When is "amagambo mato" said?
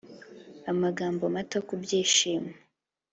0.71-1.57